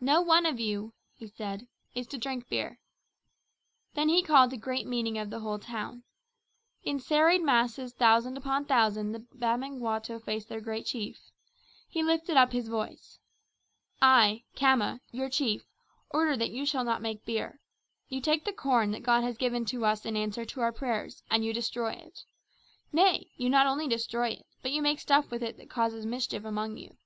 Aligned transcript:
"No 0.00 0.22
one 0.22 0.46
of 0.46 0.58
you," 0.58 0.94
he 1.16 1.26
said, 1.26 1.68
"is 1.94 2.06
to 2.06 2.16
drink 2.16 2.48
beer." 2.48 2.78
Then 3.92 4.08
he 4.08 4.22
called 4.22 4.54
a 4.54 4.56
great 4.56 4.86
meeting 4.86 5.18
of 5.18 5.28
the 5.28 5.40
whole 5.40 5.58
town. 5.58 6.02
In 6.82 6.98
serried 6.98 7.42
masses 7.42 7.92
thousand 7.92 8.38
upon 8.38 8.64
thousand 8.64 9.12
the 9.12 9.18
Bamangwato 9.18 10.18
faced 10.18 10.48
their 10.48 10.62
great 10.62 10.86
chief. 10.86 11.30
He 11.86 12.02
lifted 12.02 12.38
up 12.38 12.52
his 12.52 12.68
voice: 12.68 13.18
"I, 14.00 14.44
Khama, 14.56 15.00
your 15.10 15.28
chief, 15.28 15.66
order 16.08 16.38
that 16.38 16.52
you 16.52 16.64
shall 16.64 16.82
not 16.84 17.02
make 17.02 17.26
beer. 17.26 17.60
You 18.08 18.22
take 18.22 18.46
the 18.46 18.54
corn 18.54 18.92
that 18.92 19.02
God 19.02 19.22
has 19.24 19.36
given 19.36 19.66
to 19.66 19.84
us 19.84 20.06
in 20.06 20.16
answer 20.16 20.46
to 20.46 20.62
our 20.62 20.72
prayers 20.72 21.22
and 21.30 21.44
you 21.44 21.52
destroy 21.52 21.92
it. 21.92 22.24
Nay, 22.94 23.30
you 23.36 23.50
not 23.50 23.66
only 23.66 23.86
destroy 23.88 24.28
it, 24.30 24.46
but 24.62 24.70
you 24.72 24.80
make 24.80 25.00
stuff 25.00 25.30
with 25.30 25.42
it 25.42 25.58
that 25.58 25.68
causes 25.68 26.06
mischief 26.06 26.46
among 26.46 26.78
you." 26.78 26.96